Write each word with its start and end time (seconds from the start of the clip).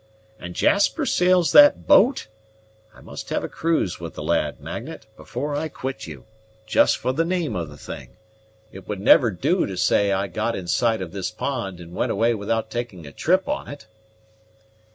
And 0.39 0.55
Jasper 0.55 1.05
sails 1.05 1.51
that 1.51 1.85
boat? 1.85 2.25
I 2.91 3.01
must 3.01 3.29
have 3.29 3.43
a 3.43 3.47
cruise 3.47 3.99
with 3.99 4.15
the 4.15 4.23
lad, 4.23 4.59
Magnet, 4.59 5.05
before 5.15 5.55
I 5.55 5.67
quit 5.67 6.07
you, 6.07 6.25
just 6.65 6.97
for 6.97 7.13
the 7.13 7.23
name 7.23 7.55
of 7.55 7.69
the 7.69 7.77
thing. 7.77 8.17
It 8.71 8.87
would 8.87 8.99
never 8.99 9.29
do 9.29 9.67
to 9.67 9.77
say 9.77 10.11
I 10.11 10.25
got 10.25 10.55
in 10.55 10.65
sight 10.67 11.03
of 11.03 11.11
this 11.11 11.29
pond, 11.29 11.79
and 11.79 11.93
went 11.93 12.11
away 12.11 12.33
without 12.33 12.71
taking 12.71 13.05
a 13.05 13.11
trip 13.11 13.47
on 13.47 13.67
it." 13.67 13.85